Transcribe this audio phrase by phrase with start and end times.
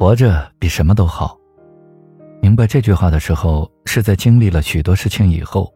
[0.00, 1.38] 活着比什么都好。
[2.40, 5.70] 明白这句话的时候，是在经历了许多事情以后。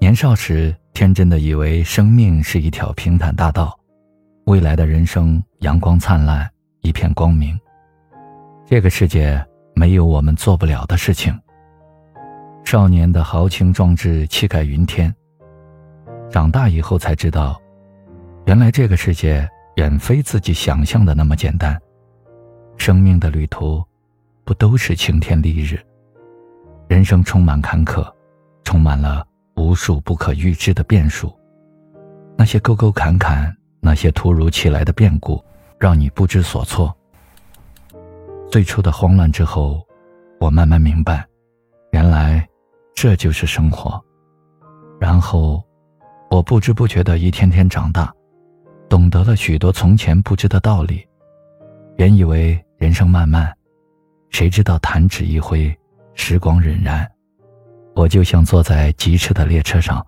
[0.00, 3.78] 年少时，天真的以为生命是一条平坦大道，
[4.46, 6.48] 未来的人生阳光灿烂，
[6.80, 7.54] 一片光明。
[8.64, 9.38] 这个世界
[9.74, 11.38] 没有我们做不了的事情。
[12.64, 15.14] 少年的豪情壮志，气概云天。
[16.30, 17.60] 长大以后才知道，
[18.46, 21.78] 原来这个世界远非自己想象的那么简单。
[22.78, 23.84] 生命的旅途，
[24.44, 25.78] 不都是晴天丽日？
[26.88, 28.10] 人生充满坎坷，
[28.64, 31.30] 充满了无数不可预知的变数。
[32.36, 35.44] 那些沟沟坎坎，那些突如其来的变故，
[35.78, 36.96] 让你不知所措。
[38.50, 39.86] 最初的慌乱之后，
[40.40, 41.26] 我慢慢明白，
[41.92, 42.48] 原来。
[43.00, 44.04] 这就是生活，
[44.98, 45.62] 然后，
[46.32, 48.12] 我不知不觉的一天天长大，
[48.88, 51.06] 懂得了许多从前不知的道理。
[51.98, 53.52] 原以为人生漫漫，
[54.30, 55.76] 谁知道弹指一挥，
[56.14, 57.04] 时光荏苒。
[57.96, 60.06] 我就像坐在疾驰的列车上，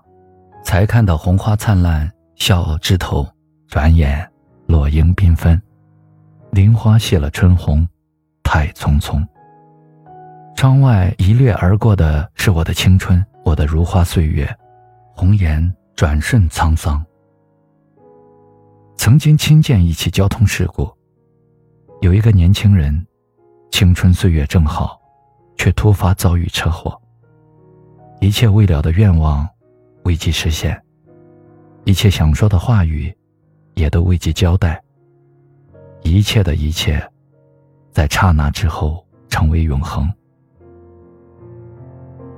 [0.62, 3.27] 才看到红花灿烂，笑傲枝头，
[3.66, 4.24] 转眼
[4.66, 5.60] 落英缤纷，
[6.52, 7.84] 林花谢了春红，
[8.44, 9.27] 太匆匆。
[10.55, 14.48] 窗外一掠而过的是我的青春，我的如花岁月，
[15.16, 17.05] 红颜转瞬沧桑。
[18.96, 20.88] 曾经亲见一起交通事故，
[22.00, 23.06] 有一个年轻人，
[23.70, 24.98] 青春岁月正好，
[25.58, 26.98] 却突发遭遇车祸。
[28.20, 29.46] 一切未了的愿望，
[30.04, 30.74] 未及实现；
[31.84, 33.14] 一切想说的话语，
[33.74, 34.82] 也都未及交代。
[36.02, 37.06] 一切的一切，
[37.90, 40.10] 在刹那之后成为永恒。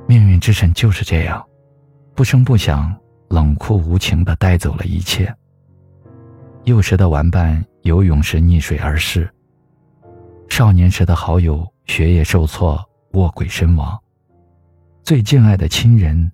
[0.08, 1.40] 命运之神就是这样，
[2.16, 2.92] 不声不响、
[3.28, 5.32] 冷酷无情地带走了一切。
[6.64, 9.32] 幼时的玩伴游泳时溺水而逝，
[10.52, 12.78] 少年时的好友学业受挫
[13.12, 13.98] 卧轨身亡，
[15.02, 16.30] 最敬爱的亲人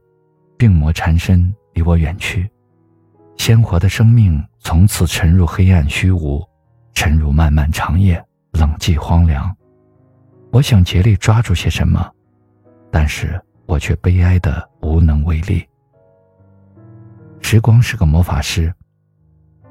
[0.56, 2.50] 病魔缠身离我远去，
[3.36, 6.44] 鲜活的生命从此沉入黑暗虚无，
[6.94, 8.20] 沉入漫漫长夜
[8.54, 9.56] 冷寂荒凉。
[10.50, 12.04] 我想竭力抓住些什么，
[12.90, 13.40] 但是。
[13.66, 15.62] 我却悲哀的无能为力。
[17.42, 18.74] 时光是个魔法师，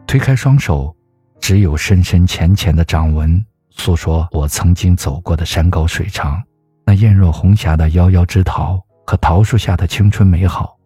[0.06, 0.96] 推开双手，
[1.40, 3.44] 只有深深浅浅的掌纹，
[3.78, 6.42] 诉说我曾经走过的山高水长。
[6.86, 10.78] 那艳若红霞的夭夭枝桃和桃树下的青春美好，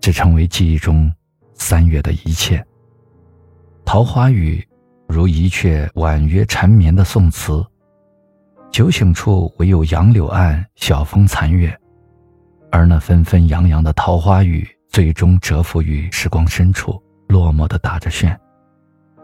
[0.00, 1.12] 只成为记忆中
[1.54, 2.64] 三月的一切。
[3.84, 4.66] 桃花雨，
[5.06, 7.64] 如一阙婉约缠绵的宋词。
[8.72, 11.72] 酒醒处，唯有杨柳岸，晓风残月。
[12.72, 18.36] 而那纷纷扬扬的桃花雨，最终蛰伏于时光深处，落寞的打着旋。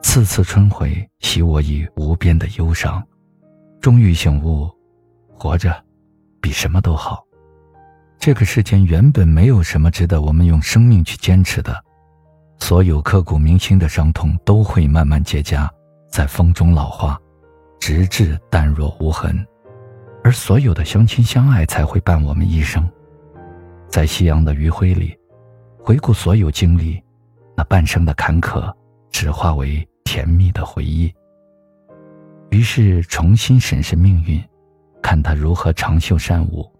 [0.02, 3.04] 次次春回，洗我以无边的忧伤。
[3.80, 4.70] 终于醒悟，
[5.38, 5.74] 活着，
[6.38, 7.24] 比什么都好。
[8.18, 11.82] 这个世间原本没有什么值得我们用生命去坚持的，
[12.58, 15.66] 所有刻骨铭心的伤痛都会慢慢结痂，
[16.10, 17.18] 在风中老化，
[17.80, 19.34] 直至淡若无痕。
[20.22, 22.86] 而所有的相亲相爱，才会伴我们一生。
[23.88, 25.16] 在夕阳的余晖里，
[25.82, 27.02] 回顾所有经历，
[27.56, 28.70] 那半生的坎坷，
[29.10, 31.10] 只化为甜蜜的回忆。
[32.50, 34.42] 于是重新审视命运，
[35.02, 36.70] 看他如何长袖善舞，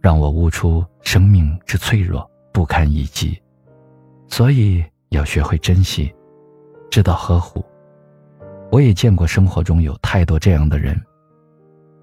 [0.00, 3.40] 让我悟出生命之脆弱，不堪一击。
[4.28, 6.12] 所以要学会珍惜，
[6.90, 7.64] 知道呵护。
[8.72, 11.00] 我也见过生活中有太多这样的人，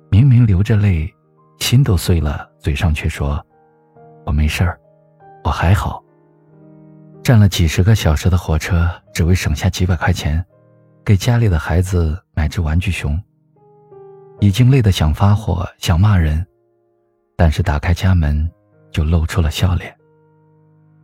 [0.10, 1.12] 明明流着泪，
[1.60, 3.44] 心都碎了，嘴上却说。
[4.26, 4.80] 我没事儿，
[5.44, 6.02] 我还好。
[7.22, 10.44] 站了几十个小时的火车，只为省下几百块钱，
[11.04, 13.22] 给家里的孩子买只玩具熊。
[14.40, 16.46] 已经累得想发火，想骂人，
[17.36, 18.50] 但是打开家门，
[18.92, 19.96] 就露出了笑脸。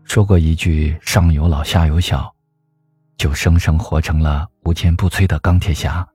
[0.03, 2.34] 说过一句“上有老，下有小”，
[3.18, 6.07] 就生生活成了无坚不摧的钢铁侠。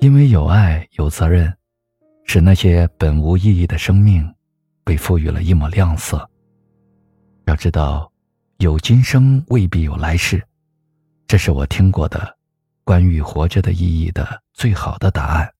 [0.00, 1.52] 因为有爱，有责任，
[2.24, 4.28] 使那些本无意义的生命。
[4.86, 6.28] 被赋予了一抹亮色。
[7.46, 8.12] 要知道，
[8.58, 10.46] 有今生未必有来世，
[11.26, 12.36] 这是我听过的
[12.84, 15.52] 关于活着的意义的最好的答案。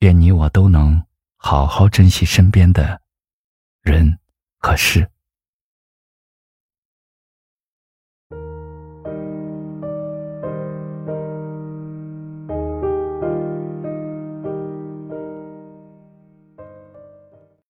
[0.00, 1.04] 愿你我都能
[1.36, 3.00] 好好珍惜身边的
[3.82, 4.18] 人
[4.58, 5.10] 和事。